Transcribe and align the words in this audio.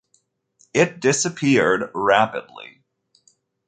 It 0.73 0.99
disappeared 0.99 1.91
rapidly. 1.93 2.81